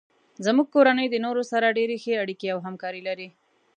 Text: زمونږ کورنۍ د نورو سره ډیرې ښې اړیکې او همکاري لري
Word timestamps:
زمونږ 0.45 0.67
کورنۍ 0.73 1.07
د 1.11 1.15
نورو 1.25 1.41
سره 1.51 1.75
ډیرې 1.77 1.97
ښې 2.03 2.13
اړیکې 2.23 2.47
او 2.53 2.59
همکاري 2.67 3.01
لري 3.07 3.27